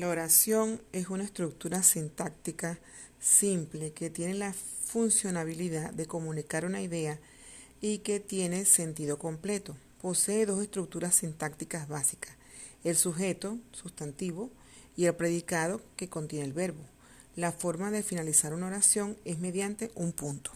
[0.00, 2.78] La oración es una estructura sintáctica
[3.20, 7.18] simple que tiene la funcionabilidad de comunicar una idea
[7.82, 9.76] y que tiene sentido completo.
[10.00, 12.34] Posee dos estructuras sintácticas básicas,
[12.82, 14.48] el sujeto, sustantivo,
[14.96, 16.80] y el predicado que contiene el verbo.
[17.36, 20.50] La forma de finalizar una oración es mediante un punto.